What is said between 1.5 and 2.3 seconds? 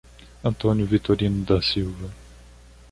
Silva